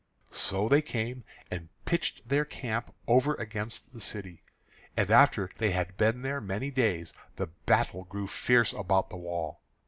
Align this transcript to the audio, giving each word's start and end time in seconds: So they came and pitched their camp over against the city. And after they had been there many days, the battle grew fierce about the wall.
So 0.31 0.67
they 0.67 0.81
came 0.81 1.23
and 1.51 1.69
pitched 1.85 2.27
their 2.27 2.43
camp 2.43 2.91
over 3.05 3.35
against 3.35 3.93
the 3.93 4.01
city. 4.01 4.41
And 4.97 5.11
after 5.11 5.51
they 5.59 5.69
had 5.69 5.95
been 5.95 6.23
there 6.23 6.41
many 6.41 6.71
days, 6.71 7.13
the 7.35 7.45
battle 7.67 8.05
grew 8.05 8.25
fierce 8.25 8.73
about 8.73 9.11
the 9.11 9.17
wall. 9.17 9.61